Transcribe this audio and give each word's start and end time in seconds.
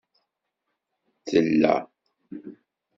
Tella 1.27 1.75